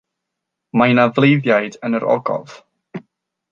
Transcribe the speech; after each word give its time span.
Mae 0.81 0.95
'na 0.99 1.05
fleiddiaid 1.19 1.79
yn 1.89 1.99
yr 2.01 2.09
ogof. 2.17 2.59